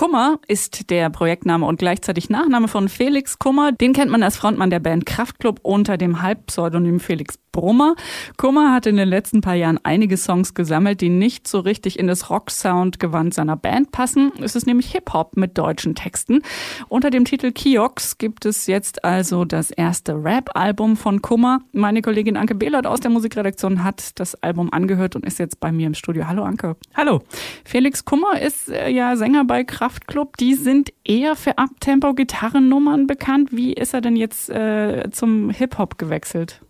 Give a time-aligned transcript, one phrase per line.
[0.00, 3.70] Kummer ist der Projektname und gleichzeitig Nachname von Felix Kummer.
[3.70, 7.96] Den kennt man als Frontmann der Band Kraftklub unter dem Halbpseudonym Felix Brummer.
[8.36, 12.06] Kummer hat in den letzten paar Jahren einige Songs gesammelt, die nicht so richtig in
[12.06, 14.32] das Rock-Sound-Gewand seiner Band passen.
[14.40, 16.42] Es ist nämlich Hip-Hop mit deutschen Texten.
[16.88, 21.60] Unter dem Titel Kiox gibt es jetzt also das erste Rap-Album von Kummer.
[21.72, 25.72] Meine Kollegin Anke Behlert aus der Musikredaktion hat das Album angehört und ist jetzt bei
[25.72, 26.26] mir im Studio.
[26.26, 26.76] Hallo Anke.
[26.94, 27.20] Hallo.
[27.64, 30.36] Felix Kummer ist äh, ja Sänger bei Kraftklub.
[30.36, 33.50] Die sind eher für Abtempo-Gitarrennummern bekannt.
[33.52, 36.60] Wie ist er denn jetzt äh, zum Hip-Hop gewechselt?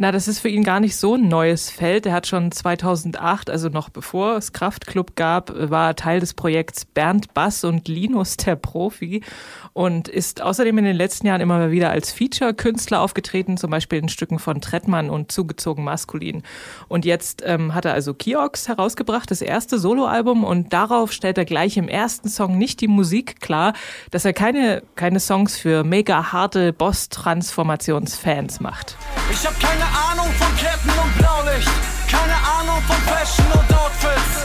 [0.00, 2.06] Na, das ist für ihn gar nicht so ein neues Feld.
[2.06, 7.34] Er hat schon 2008, also noch bevor es Kraftklub gab, war Teil des Projekts Bernd
[7.34, 9.24] Bass und Linus der Profi
[9.72, 13.98] und ist außerdem in den letzten Jahren immer mal wieder als Feature-Künstler aufgetreten, zum Beispiel
[13.98, 16.44] in Stücken von Trettmann und Zugezogen Maskulin.
[16.86, 21.44] Und jetzt ähm, hat er also Kiox herausgebracht, das erste Soloalbum und darauf stellt er
[21.44, 23.72] gleich im ersten Song nicht die Musik klar,
[24.12, 28.96] dass er keine, keine Songs für mega harte Boss-Transformationsfans macht.
[29.30, 31.70] Ich hab keine Ahnung von Ketten und Blaulicht,
[32.10, 34.42] keine Ahnung von Fashion und Outfits.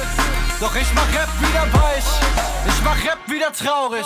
[0.59, 2.03] Doch ich mach Rap wieder weich,
[2.67, 4.05] ich mach Rap wieder traurig.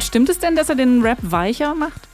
[0.00, 2.11] Stimmt es denn, dass er den Rap weicher macht?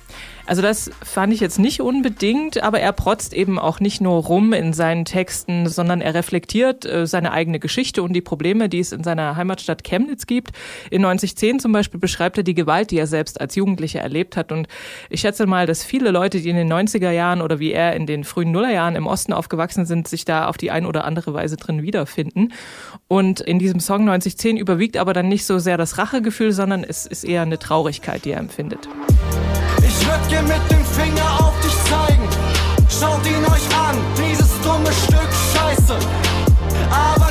[0.49, 4.55] Also das fand ich jetzt nicht unbedingt, aber er protzt eben auch nicht nur rum
[4.55, 8.93] in seinen Texten, sondern er reflektiert äh, seine eigene Geschichte und die Probleme, die es
[8.93, 10.53] in seiner Heimatstadt Chemnitz gibt.
[10.91, 14.51] In 9010 zum Beispiel beschreibt er die Gewalt, die er selbst als Jugendlicher erlebt hat.
[14.51, 14.69] Und
[15.11, 18.07] ich schätze mal, dass viele Leute, die in den 90er Jahren oder wie er in
[18.07, 21.59] den frühen Nullerjahren im Osten aufgewachsen sind, sich da auf die ein oder andere Weise
[21.59, 22.55] drin wiederfinden.
[23.07, 27.05] Und in diesem Song 9010 überwiegt aber dann nicht so sehr das Rachegefühl, sondern es
[27.05, 28.89] ist eher eine Traurigkeit, die er empfindet.
[30.09, 32.27] Würd dir mit dem Finger auf dich zeigen.
[32.89, 35.99] Schaut ihn euch an, dieses dumme Stück Scheiße.
[36.91, 37.28] Aber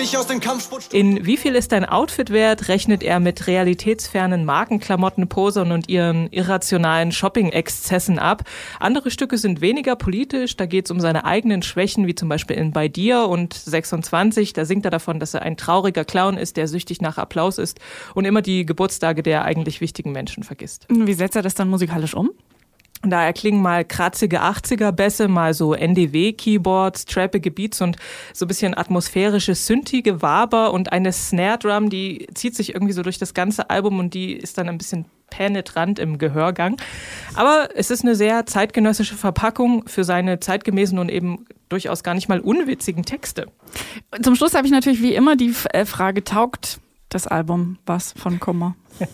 [0.00, 4.46] dich aus dem Kampfsport In Wie viel ist dein Outfit wert rechnet er mit realitätsfernen
[4.46, 8.44] Markenklamotten, Posern und ihren irrationalen Shopping-Exzessen ab.
[8.78, 12.56] Andere Stücke sind weniger politisch, da geht es um seine eigenen Schwächen, wie zum Beispiel
[12.56, 16.56] in Bei dir und 26, da singt er davon, dass er ein trauriger Clown ist,
[16.56, 17.78] der süchtig nach Applaus ist
[18.14, 20.86] und immer die Geburtstage der eigentlich wichtigen Menschen vergisst.
[20.88, 22.30] Wie setzt er das dann musikalisch um?
[23.02, 27.96] Da erklingen mal kratzige 80er-Bässe, mal so NDW-Keyboards, trappige Beats und
[28.34, 33.18] so ein bisschen atmosphärisches synthige Waber und eine Snare-Drum, die zieht sich irgendwie so durch
[33.18, 36.76] das ganze Album und die ist dann ein bisschen penetrant im Gehörgang.
[37.34, 42.28] Aber es ist eine sehr zeitgenössische Verpackung für seine zeitgemäßen und eben durchaus gar nicht
[42.28, 43.46] mal unwitzigen Texte.
[44.20, 48.40] Zum Schluss habe ich natürlich wie immer die äh, Frage, taugt das Album was von
[48.40, 48.76] Kummer?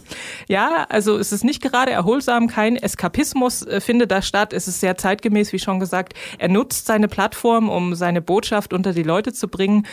[0.48, 4.52] Ja, also es ist nicht gerade erholsam, kein Eskapismus äh, findet da statt.
[4.52, 6.14] Es ist sehr zeitgemäß, wie schon gesagt.
[6.38, 9.86] Er nutzt seine Plattform, um seine Botschaft unter die Leute zu bringen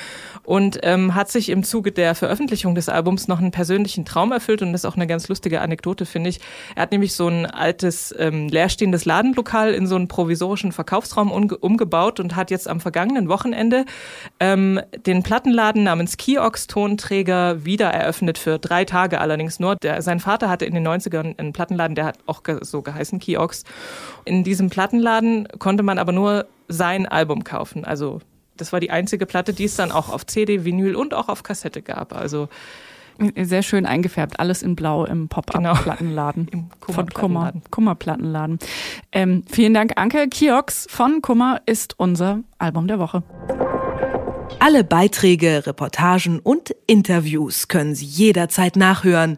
[0.43, 4.61] und ähm, hat sich im Zuge der Veröffentlichung des Albums noch einen persönlichen Traum erfüllt
[4.61, 6.39] und das ist auch eine ganz lustige Anekdote, finde ich.
[6.75, 12.19] Er hat nämlich so ein altes, ähm, leerstehendes Ladenlokal in so einen provisorischen Verkaufsraum umgebaut
[12.19, 13.85] und hat jetzt am vergangenen Wochenende
[14.39, 19.72] ähm, den Plattenladen namens Kiox Tonträger wieder eröffnet für drei Tage allerdings nur.
[19.81, 23.19] Der, sein Vater hatte in den 90ern einen Plattenladen, der hat auch ge so geheißen,
[23.19, 23.63] Kiox.
[24.25, 27.85] In diesem Plattenladen konnte man aber nur sein Album kaufen.
[27.85, 28.19] Also
[28.57, 31.43] das war die einzige Platte, die es dann auch auf CD, Vinyl und auch auf
[31.43, 32.13] Kassette gab.
[32.15, 32.49] Also
[33.35, 37.71] sehr schön eingefärbt, alles in Blau im Pop-up-Plattenladen Im von Kummer, Kummer-Plattenladen.
[37.71, 38.59] Kummer-Plattenladen.
[39.11, 40.27] Ähm, vielen Dank, Anke.
[40.29, 43.23] Kiox von Kummer ist unser Album der Woche.
[44.59, 49.37] Alle Beiträge, Reportagen und Interviews können Sie jederzeit nachhören